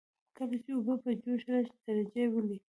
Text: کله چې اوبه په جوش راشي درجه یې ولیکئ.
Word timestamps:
کله 0.37 0.55
چې 0.63 0.71
اوبه 0.75 0.95
په 1.03 1.11
جوش 1.23 1.41
راشي 1.51 1.75
درجه 1.85 2.17
یې 2.23 2.27
ولیکئ. 2.31 2.57